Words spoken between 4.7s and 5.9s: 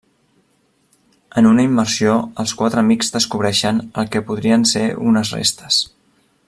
ser unes restes.